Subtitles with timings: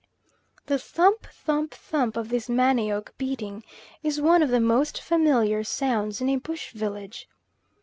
[0.65, 3.63] The thump, thump, thump of this manioc beating
[4.01, 7.29] is one of the most familiar sounds in a bush village.